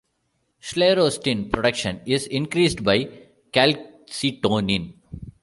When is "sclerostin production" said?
0.61-2.01